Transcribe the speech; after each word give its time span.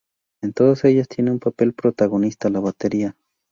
En 0.41 0.51
todas 0.53 0.83
ellas 0.85 1.07
tiene 1.07 1.29
un 1.29 1.37
papel 1.37 1.73
protagonista 1.73 2.49
la 2.49 2.59
batería. 2.59 3.15